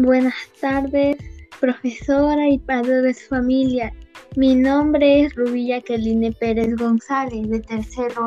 Buenas 0.00 0.34
tardes, 0.60 1.16
profesora 1.58 2.48
y 2.48 2.60
padres 2.60 3.02
de 3.02 3.14
familia. 3.14 3.92
Mi 4.36 4.54
nombre 4.54 5.24
es 5.24 5.34
Rubí 5.34 5.66
Jacqueline 5.66 6.32
Pérez 6.34 6.76
González, 6.76 7.48
de 7.48 7.58
tercero. 7.58 8.26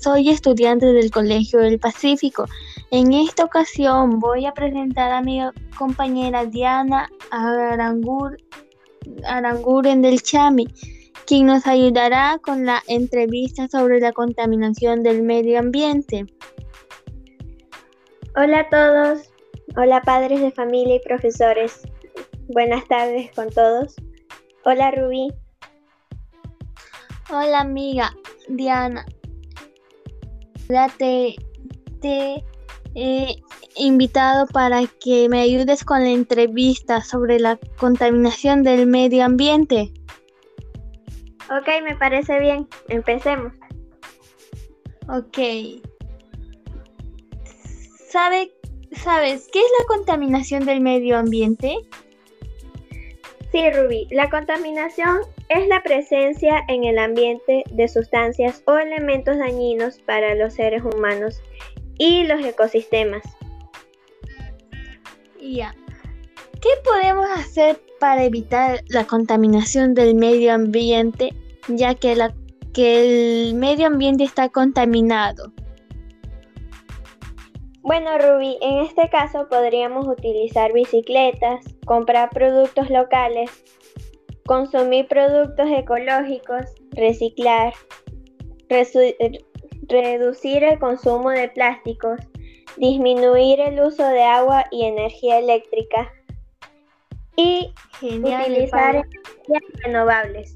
Soy 0.00 0.30
estudiante 0.30 0.86
del 0.86 1.10
Colegio 1.10 1.58
del 1.58 1.78
Pacífico. 1.78 2.46
En 2.90 3.12
esta 3.12 3.44
ocasión 3.44 4.18
voy 4.18 4.46
a 4.46 4.54
presentar 4.54 5.12
a 5.12 5.20
mi 5.20 5.42
compañera 5.76 6.46
Diana 6.46 7.10
Arangur, 7.30 8.38
Aranguren 9.26 10.00
del 10.00 10.22
Chami, 10.22 10.68
quien 11.26 11.44
nos 11.44 11.66
ayudará 11.66 12.40
con 12.42 12.64
la 12.64 12.82
entrevista 12.88 13.68
sobre 13.68 14.00
la 14.00 14.12
contaminación 14.12 15.02
del 15.02 15.22
medio 15.22 15.58
ambiente. 15.58 16.24
Hola 18.34 18.60
a 18.60 18.68
todos, 18.70 19.30
Hola 19.76 20.02
padres 20.02 20.40
de 20.40 20.50
familia 20.50 20.96
y 20.96 21.00
profesores. 21.00 21.82
Buenas 22.48 22.86
tardes 22.88 23.30
con 23.36 23.50
todos. 23.50 23.94
Hola 24.64 24.90
Rubí. 24.90 25.32
Hola 27.30 27.60
amiga 27.60 28.12
Diana. 28.48 29.06
Te, 30.98 31.36
te 32.00 32.44
he 32.96 33.36
invitado 33.76 34.48
para 34.48 34.82
que 35.00 35.28
me 35.28 35.40
ayudes 35.40 35.84
con 35.84 36.02
la 36.02 36.10
entrevista 36.10 37.02
sobre 37.02 37.38
la 37.38 37.56
contaminación 37.78 38.64
del 38.64 38.88
medio 38.88 39.24
ambiente. 39.24 39.92
Ok, 41.48 41.68
me 41.84 41.94
parece 41.94 42.40
bien. 42.40 42.68
Empecemos. 42.88 43.52
Ok. 45.08 45.38
¿Sabe 48.08 48.52
¿Sabes 48.92 49.48
qué 49.52 49.60
es 49.60 49.72
la 49.78 49.86
contaminación 49.86 50.64
del 50.64 50.80
medio 50.80 51.16
ambiente? 51.16 51.76
Sí, 53.52 53.70
Ruby. 53.70 54.06
La 54.10 54.30
contaminación 54.30 55.20
es 55.48 55.66
la 55.68 55.82
presencia 55.82 56.62
en 56.68 56.84
el 56.84 56.98
ambiente 56.98 57.64
de 57.70 57.88
sustancias 57.88 58.62
o 58.66 58.76
elementos 58.76 59.38
dañinos 59.38 59.98
para 60.00 60.34
los 60.34 60.54
seres 60.54 60.82
humanos 60.84 61.40
y 61.98 62.24
los 62.24 62.44
ecosistemas. 62.44 63.22
Ya. 65.40 65.74
¿Qué 66.60 66.68
podemos 66.84 67.26
hacer 67.36 67.80
para 67.98 68.24
evitar 68.24 68.82
la 68.88 69.04
contaminación 69.06 69.94
del 69.94 70.14
medio 70.14 70.52
ambiente, 70.52 71.34
ya 71.68 71.94
que, 71.94 72.14
la, 72.14 72.34
que 72.72 73.48
el 73.48 73.54
medio 73.54 73.86
ambiente 73.86 74.24
está 74.24 74.48
contaminado? 74.48 75.52
Bueno, 77.90 78.18
Ruby, 78.18 78.56
en 78.60 78.78
este 78.82 79.10
caso 79.10 79.48
podríamos 79.48 80.06
utilizar 80.06 80.72
bicicletas, 80.72 81.64
comprar 81.84 82.30
productos 82.30 82.88
locales, 82.88 83.50
consumir 84.46 85.08
productos 85.08 85.66
ecológicos, 85.68 86.66
reciclar, 86.92 87.74
reducir 89.88 90.62
el 90.62 90.78
consumo 90.78 91.30
de 91.30 91.48
plásticos, 91.48 92.20
disminuir 92.76 93.58
el 93.58 93.80
uso 93.80 94.06
de 94.06 94.22
agua 94.22 94.66
y 94.70 94.84
energía 94.84 95.40
eléctrica 95.40 96.12
y 97.34 97.74
utilizar 98.02 98.94
energías 98.94 99.82
renovables. 99.82 100.54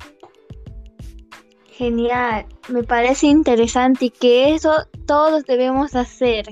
Genial, 1.68 2.46
me 2.68 2.84
parece 2.84 3.26
interesante 3.26 4.04
y 4.04 4.10
que 4.10 4.54
eso 4.54 4.86
todos 5.04 5.44
debemos 5.46 5.96
hacer 5.96 6.46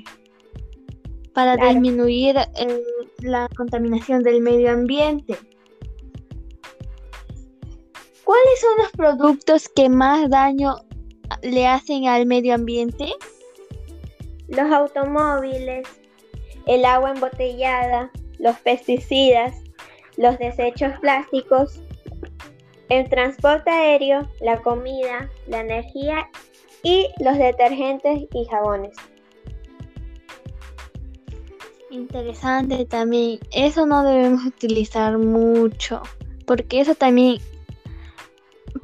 para 1.34 1.56
disminuir 1.56 2.36
la 3.20 3.48
contaminación 3.56 4.22
del 4.22 4.40
medio 4.40 4.70
ambiente. 4.70 5.36
¿Cuáles 8.24 8.60
son 8.60 8.78
los 8.78 8.90
productos 8.92 9.68
que 9.68 9.88
más 9.88 10.30
daño 10.30 10.76
le 11.42 11.66
hacen 11.66 12.06
al 12.06 12.26
medio 12.26 12.54
ambiente? 12.54 13.12
Los 14.48 14.70
automóviles, 14.70 15.88
el 16.66 16.84
agua 16.84 17.12
embotellada, 17.12 18.10
los 18.38 18.56
pesticidas, 18.58 19.54
los 20.16 20.38
desechos 20.38 20.92
plásticos, 21.00 21.80
el 22.88 23.08
transporte 23.08 23.70
aéreo, 23.70 24.28
la 24.40 24.60
comida, 24.60 25.30
la 25.46 25.60
energía 25.60 26.28
y 26.82 27.08
los 27.20 27.38
detergentes 27.38 28.24
y 28.32 28.44
jabones. 28.46 28.94
Interesante 31.92 32.86
también. 32.86 33.38
Eso 33.52 33.84
no 33.84 34.02
debemos 34.02 34.46
utilizar 34.46 35.18
mucho, 35.18 36.00
porque 36.46 36.80
eso 36.80 36.94
también, 36.94 37.38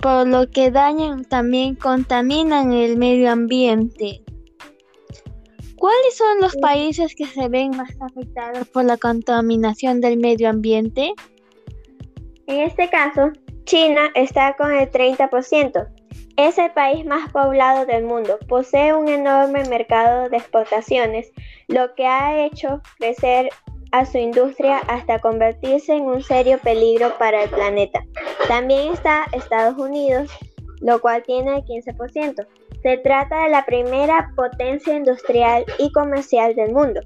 por 0.02 0.28
lo 0.28 0.50
que 0.50 0.70
dañan, 0.70 1.24
también 1.24 1.74
contaminan 1.74 2.70
el 2.74 2.98
medio 2.98 3.30
ambiente. 3.32 4.22
¿Cuáles 5.76 6.18
son 6.18 6.40
los 6.42 6.54
países 6.56 7.14
que 7.14 7.24
se 7.24 7.48
ven 7.48 7.70
más 7.70 7.96
afectados 7.98 8.68
por 8.68 8.84
la 8.84 8.98
contaminación 8.98 10.02
del 10.02 10.18
medio 10.18 10.50
ambiente? 10.50 11.14
En 12.46 12.60
este 12.60 12.90
caso, 12.90 13.32
China 13.64 14.10
está 14.14 14.54
con 14.56 14.70
el 14.70 14.90
30%. 14.90 15.97
Es 16.38 16.56
el 16.56 16.70
país 16.70 17.04
más 17.04 17.32
poblado 17.32 17.84
del 17.84 18.04
mundo, 18.04 18.38
posee 18.46 18.94
un 18.94 19.08
enorme 19.08 19.64
mercado 19.64 20.28
de 20.28 20.36
exportaciones, 20.36 21.32
lo 21.66 21.96
que 21.96 22.06
ha 22.06 22.46
hecho 22.46 22.80
crecer 22.96 23.48
a 23.90 24.04
su 24.04 24.18
industria 24.18 24.78
hasta 24.86 25.18
convertirse 25.18 25.94
en 25.94 26.04
un 26.04 26.22
serio 26.22 26.60
peligro 26.60 27.12
para 27.18 27.42
el 27.42 27.50
planeta. 27.50 28.04
También 28.46 28.92
está 28.92 29.24
Estados 29.32 29.76
Unidos, 29.78 30.30
lo 30.80 31.00
cual 31.00 31.24
tiene 31.24 31.56
el 31.56 31.64
15%. 31.64 32.46
Se 32.84 32.98
trata 32.98 33.42
de 33.42 33.48
la 33.48 33.66
primera 33.66 34.30
potencia 34.36 34.94
industrial 34.94 35.64
y 35.80 35.90
comercial 35.90 36.54
del 36.54 36.70
mundo. 36.70 37.00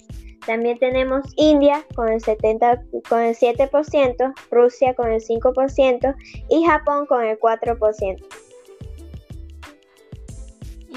También 0.45 0.79
tenemos 0.79 1.25
India 1.37 1.83
con 1.95 2.11
el, 2.11 2.21
70, 2.21 2.83
con 3.09 3.21
el 3.21 3.35
7%, 3.35 4.35
Rusia 4.51 4.93
con 4.93 5.11
el 5.11 5.23
5% 5.23 6.15
y 6.51 6.65
Japón 6.65 7.07
con 7.07 7.25
el 7.25 7.41
4%. 7.41 8.42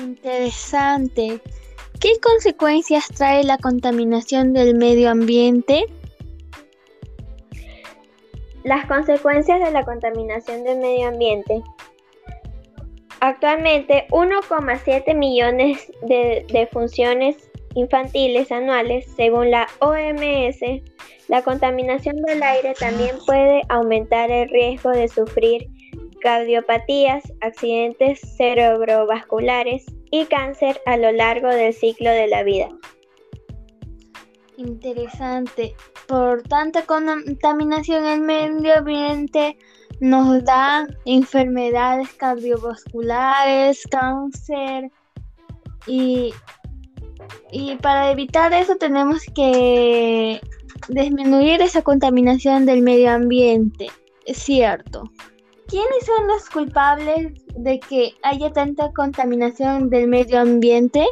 Interesante. 0.05 1.41
¿Qué 1.99 2.19
consecuencias 2.21 3.07
trae 3.07 3.43
la 3.43 3.57
contaminación 3.57 4.53
del 4.53 4.75
medio 4.75 5.09
ambiente? 5.09 5.83
Las 8.63 8.85
consecuencias 8.85 9.59
de 9.61 9.71
la 9.71 9.83
contaminación 9.83 10.63
del 10.63 10.77
medio 10.77 11.07
ambiente. 11.07 11.63
Actualmente 13.19 14.05
1,7 14.11 15.15
millones 15.15 15.91
de, 16.03 16.69
funciones 16.71 17.49
infantiles 17.73 18.51
anuales, 18.51 19.07
según 19.15 19.49
la 19.49 19.67
OMS. 19.79 20.83
La 21.29 21.41
contaminación 21.41 22.17
del 22.17 22.43
aire 22.43 22.75
también 22.79 23.15
puede 23.25 23.63
aumentar 23.69 24.29
el 24.29 24.49
riesgo 24.49 24.91
de 24.91 25.07
sufrir 25.07 25.67
cardiopatías, 26.21 27.23
accidentes 27.41 28.19
cerebrovasculares 28.37 29.94
y 30.21 30.25
cáncer 30.27 30.81
a 30.85 30.95
lo 30.95 31.11
largo 31.11 31.49
del 31.49 31.73
ciclo 31.73 32.09
de 32.09 32.27
la 32.27 32.43
vida. 32.43 32.69
Interesante. 34.55 35.75
Por 36.07 36.43
tanta 36.43 36.85
contaminación 36.85 38.05
en 38.05 38.29
el 38.29 38.61
medio 38.61 38.77
ambiente 38.77 39.57
nos 39.99 40.43
da 40.45 40.87
enfermedades 41.05 42.13
cardiovasculares, 42.13 43.85
cáncer 43.89 44.89
y, 45.85 46.33
y 47.51 47.75
para 47.77 48.11
evitar 48.11 48.53
eso 48.53 48.75
tenemos 48.77 49.23
que 49.35 50.39
disminuir 50.87 51.61
esa 51.61 51.81
contaminación 51.81 52.65
del 52.65 52.81
medio 52.81 53.11
ambiente. 53.11 53.87
Es 54.25 54.37
cierto. 54.37 55.11
¿Quiénes 55.67 56.05
son 56.05 56.27
los 56.27 56.49
culpables 56.49 57.33
de 57.55 57.79
que 57.79 58.13
haya 58.21 58.51
tanta 58.51 58.91
contaminación 58.93 59.89
del 59.89 60.07
medio 60.07 60.39
ambiente? 60.39 61.05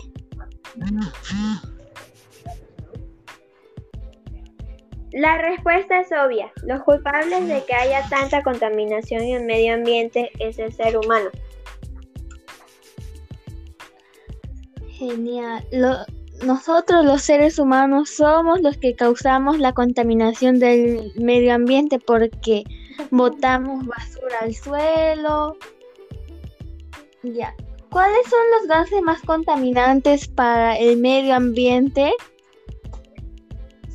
La 5.11 5.37
respuesta 5.37 6.01
es 6.01 6.07
obvia. 6.11 6.51
Los 6.65 6.83
culpables 6.83 7.47
de 7.47 7.63
que 7.65 7.73
haya 7.73 8.07
tanta 8.09 8.43
contaminación 8.43 9.21
en 9.21 9.41
el 9.41 9.45
medio 9.45 9.75
ambiente 9.75 10.31
es 10.39 10.59
el 10.59 10.71
ser 10.73 10.97
humano. 10.97 11.29
Genial. 14.89 15.65
nosotros 16.45 17.05
los 17.05 17.21
seres 17.21 17.59
humanos 17.59 18.09
somos 18.09 18.61
los 18.61 18.77
que 18.77 18.95
causamos 18.95 19.59
la 19.59 19.73
contaminación 19.73 20.59
del 20.59 21.11
medio 21.15 21.53
ambiente 21.53 21.99
porque 21.99 22.63
botamos 23.11 23.85
basura 23.85 24.39
al 24.41 24.53
suelo. 24.53 25.57
Ya. 27.23 27.53
¿Cuáles 27.89 28.27
son 28.27 28.39
los 28.57 28.67
gases 28.67 29.01
más 29.03 29.21
contaminantes 29.21 30.27
para 30.27 30.77
el 30.77 30.97
medio 30.97 31.35
ambiente? 31.35 32.11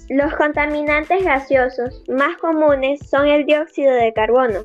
Los 0.09 0.35
contaminantes 0.37 1.25
gaseosos 1.25 2.03
más 2.09 2.37
comunes 2.39 3.01
son 3.11 3.27
el 3.27 3.45
dióxido 3.45 3.93
de 3.93 4.13
carbono, 4.13 4.65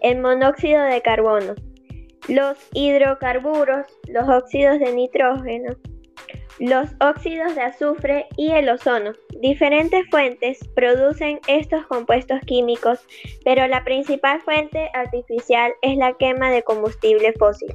el 0.00 0.20
monóxido 0.20 0.84
de 0.84 1.00
carbono, 1.02 1.54
los 2.28 2.56
hidrocarburos, 2.72 3.86
los 4.08 4.28
óxidos 4.28 4.78
de 4.78 4.92
nitrógeno, 4.92 5.74
los 6.58 6.90
óxidos 7.00 7.54
de 7.54 7.62
azufre 7.62 8.26
y 8.36 8.50
el 8.52 8.68
ozono. 8.68 9.12
Diferentes 9.40 10.06
fuentes 10.10 10.58
producen 10.74 11.40
estos 11.46 11.86
compuestos 11.86 12.40
químicos, 12.46 13.00
pero 13.44 13.66
la 13.66 13.84
principal 13.84 14.40
fuente 14.40 14.90
artificial 14.94 15.72
es 15.82 15.96
la 15.98 16.14
quema 16.14 16.50
de 16.50 16.62
combustible 16.62 17.32
fósil. 17.34 17.74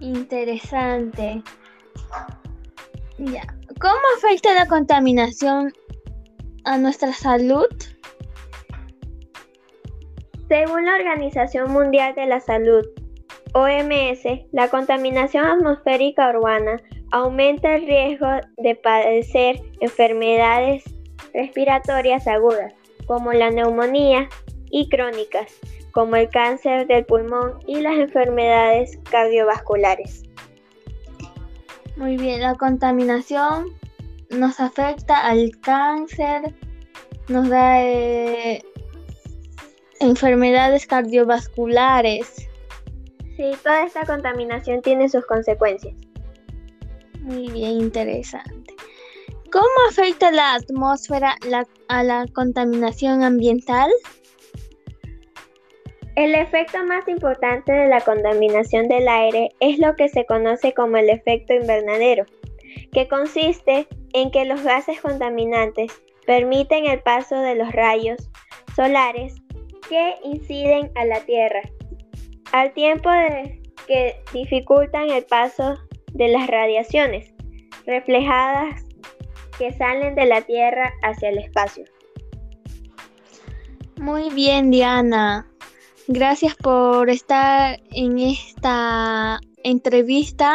Interesante. 0.00 1.42
Ya. 3.18 3.42
¿Cómo 3.80 4.00
afecta 4.16 4.54
la 4.54 4.66
contaminación 4.66 5.72
a 6.64 6.78
nuestra 6.78 7.12
salud? 7.12 7.66
Según 10.48 10.86
la 10.86 10.94
Organización 10.94 11.70
Mundial 11.72 12.14
de 12.14 12.26
la 12.26 12.40
Salud, 12.40 12.84
OMS, 13.54 14.24
la 14.52 14.68
contaminación 14.68 15.44
atmosférica 15.44 16.30
urbana 16.30 16.80
aumenta 17.10 17.74
el 17.76 17.86
riesgo 17.86 18.26
de 18.58 18.74
padecer 18.74 19.60
enfermedades 19.80 20.84
respiratorias 21.34 22.26
agudas, 22.26 22.72
como 23.06 23.32
la 23.32 23.50
neumonía, 23.50 24.28
y 24.70 24.88
crónicas, 24.88 25.52
como 25.92 26.16
el 26.16 26.28
cáncer 26.28 26.86
del 26.86 27.04
pulmón 27.04 27.58
y 27.66 27.80
las 27.80 27.96
enfermedades 27.96 28.98
cardiovasculares. 29.10 30.22
Muy 31.96 32.16
bien, 32.16 32.40
la 32.42 32.54
contaminación 32.54 33.66
nos 34.30 34.60
afecta 34.60 35.26
al 35.26 35.50
cáncer, 35.60 36.54
nos 37.28 37.48
da 37.48 37.82
eh, 37.82 38.62
enfermedades 40.00 40.86
cardiovasculares. 40.86 42.48
Sí, 43.36 43.52
toda 43.62 43.84
esta 43.84 44.04
contaminación 44.04 44.82
tiene 44.82 45.08
sus 45.08 45.24
consecuencias. 45.26 45.94
Muy 47.28 47.50
bien, 47.50 47.72
interesante. 47.72 48.74
¿Cómo 49.52 49.66
afecta 49.90 50.32
la 50.32 50.54
atmósfera 50.54 51.36
a 51.88 52.02
la 52.02 52.26
contaminación 52.32 53.22
ambiental? 53.22 53.90
El 56.16 56.34
efecto 56.34 56.82
más 56.86 57.06
importante 57.06 57.70
de 57.70 57.88
la 57.88 58.00
contaminación 58.00 58.88
del 58.88 59.06
aire 59.06 59.50
es 59.60 59.78
lo 59.78 59.94
que 59.94 60.08
se 60.08 60.24
conoce 60.24 60.72
como 60.72 60.96
el 60.96 61.10
efecto 61.10 61.52
invernadero, 61.52 62.24
que 62.92 63.06
consiste 63.08 63.86
en 64.14 64.30
que 64.30 64.46
los 64.46 64.62
gases 64.62 64.98
contaminantes 65.02 65.92
permiten 66.26 66.86
el 66.86 67.02
paso 67.02 67.36
de 67.36 67.56
los 67.56 67.70
rayos 67.72 68.30
solares 68.74 69.34
que 69.90 70.14
inciden 70.24 70.90
a 70.94 71.04
la 71.04 71.20
Tierra, 71.20 71.60
al 72.52 72.72
tiempo 72.72 73.10
de 73.10 73.60
que 73.86 74.16
dificultan 74.32 75.10
el 75.10 75.24
paso 75.26 75.78
de 76.12 76.28
las 76.28 76.46
radiaciones 76.46 77.32
reflejadas 77.86 78.84
que 79.58 79.72
salen 79.72 80.14
de 80.14 80.26
la 80.26 80.42
Tierra 80.42 80.92
hacia 81.02 81.30
el 81.30 81.38
espacio. 81.38 81.84
Muy 83.96 84.30
bien, 84.30 84.70
Diana. 84.70 85.48
Gracias 86.06 86.54
por 86.54 87.10
estar 87.10 87.80
en 87.90 88.18
esta 88.18 89.40
entrevista. 89.64 90.54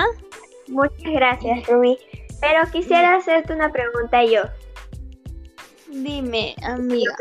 Muchas 0.67 1.11
gracias, 1.11 1.67
Rumi. 1.67 1.97
Pero 2.39 2.71
quisiera 2.71 3.15
hacerte 3.15 3.53
una 3.53 3.71
pregunta 3.71 4.23
yo. 4.23 4.43
Dime, 5.89 6.55
amiga. 6.63 7.13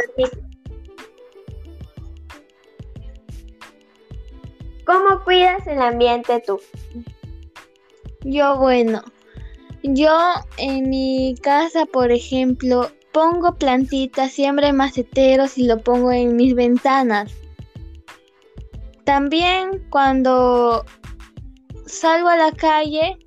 ¿Cómo 4.86 5.22
cuidas 5.24 5.66
el 5.66 5.80
ambiente 5.80 6.42
tú? 6.46 6.58
Yo, 8.24 8.56
bueno, 8.58 9.02
yo 9.82 10.16
en 10.58 10.88
mi 10.88 11.34
casa, 11.42 11.86
por 11.86 12.12
ejemplo, 12.12 12.90
pongo 13.12 13.54
plantitas, 13.54 14.32
siempre 14.32 14.72
maceteros 14.72 15.58
y 15.58 15.66
lo 15.66 15.78
pongo 15.78 16.12
en 16.12 16.36
mis 16.36 16.54
ventanas. 16.54 17.32
También 19.04 19.84
cuando 19.90 20.84
salgo 21.86 22.28
a 22.28 22.36
la 22.36 22.52
calle, 22.52 23.18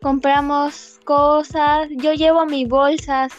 compramos 0.00 1.00
cosas, 1.04 1.88
yo 1.90 2.14
llevo 2.14 2.46
mis 2.46 2.68
bolsas 2.68 3.32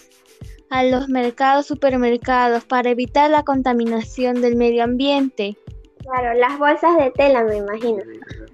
a 0.70 0.84
los 0.84 1.10
mercados, 1.10 1.68
supermercados 1.68 2.66
para 2.66 2.92
evitar 2.92 3.30
la 3.30 3.44
contaminación 3.44 4.42
del 4.42 4.56
medio 4.56 4.84
ambiente. 4.84 5.58
Claro, 6.00 6.38
las 6.40 6.58
bolsas 6.60 6.98
de 6.98 7.12
tela 7.12 7.44
me 7.44 7.58
imagino. 7.58 8.04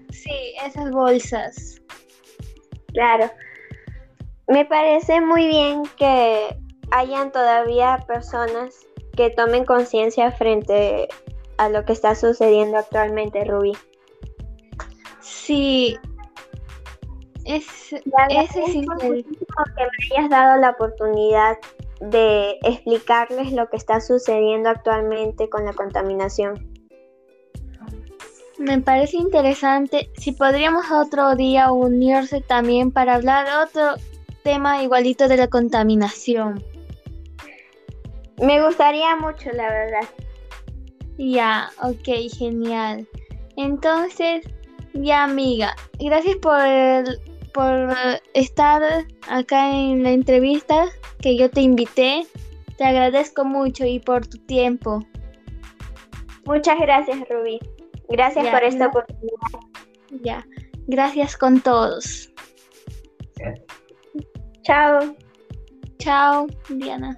Sí, 0.10 0.54
esas 0.66 0.92
bolsas. 0.92 1.82
Claro. 2.94 3.30
Me 4.48 4.66
parece 4.66 5.22
muy 5.22 5.48
bien 5.48 5.84
que 5.98 6.58
hayan 6.92 7.32
todavía 7.32 8.04
personas 8.08 8.86
que 9.16 9.30
tomen 9.30 9.66
conciencia 9.66 10.32
frente 10.32 11.08
a 11.58 11.70
lo 11.70 11.86
que 11.86 11.94
está 11.94 12.16
sucediendo 12.16 12.78
actualmente, 12.78 13.46
Ruby. 13.46 13.78
Sí, 15.20 15.98
es, 17.46 17.94
ese 17.94 18.64
es 18.64 18.72
que 18.74 18.82
me 18.82 19.24
hayas 20.16 20.30
dado 20.30 20.60
la 20.60 20.72
oportunidad 20.72 21.58
de 22.00 22.58
explicarles 22.64 23.52
lo 23.52 23.70
que 23.70 23.78
está 23.78 24.02
sucediendo 24.02 24.70
actualmente 24.70 25.50
con 25.50 25.66
la 25.66 25.74
contaminación. 25.74 26.81
Me 28.62 28.80
parece 28.80 29.18
interesante. 29.18 30.12
Si 30.18 30.34
podríamos 30.34 30.86
otro 30.92 31.36
día 31.36 31.72
unirse 31.72 32.42
también 32.42 32.92
para 32.92 33.16
hablar 33.16 33.48
de 33.48 33.56
otro 33.56 34.04
tema 34.44 34.84
igualito 34.84 35.28
de 35.28 35.38
la 35.38 35.48
contaminación. 35.48 36.64
Me 38.40 38.64
gustaría 38.64 39.16
mucho, 39.16 39.52
la 39.54 39.68
verdad. 39.68 40.08
Ya, 41.18 41.72
ok, 41.82 42.32
genial. 42.38 43.08
Entonces, 43.58 44.46
ya 44.94 45.24
amiga, 45.24 45.76
gracias 46.00 46.36
por, 46.36 46.62
por 47.54 47.98
estar 48.36 49.08
acá 49.28 49.76
en 49.76 50.04
la 50.04 50.12
entrevista 50.12 50.86
que 51.20 51.36
yo 51.36 51.50
te 51.50 51.62
invité. 51.62 52.28
Te 52.78 52.84
agradezco 52.84 53.44
mucho 53.44 53.86
y 53.86 54.00
por 54.00 54.28
tu 54.28 54.38
tiempo. 54.38 55.04
Muchas 56.46 56.80
gracias, 56.80 57.18
Rubí. 57.28 57.60
Gracias 58.10 58.48
por 58.48 58.64
esta 58.64 58.88
oportunidad. 58.88 59.38
Ya, 60.22 60.46
gracias 60.88 61.38
con 61.38 61.62
todos. 61.62 62.32
Chao. 64.64 65.16
Chao, 65.98 66.48
Diana. 66.70 67.16